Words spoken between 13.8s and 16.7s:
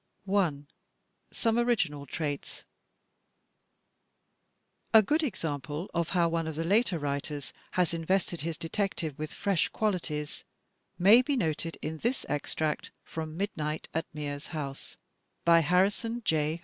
at Mears House," by Harrison J.